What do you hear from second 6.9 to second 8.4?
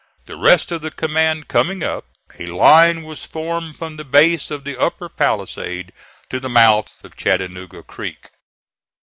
of Chattanooga Creek.